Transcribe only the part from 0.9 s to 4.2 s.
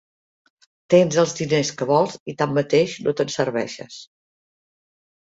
Tens els diners que vols i tanmateix no te'n serveixes.